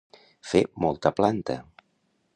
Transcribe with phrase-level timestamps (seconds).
[0.53, 1.59] Fer molta planta.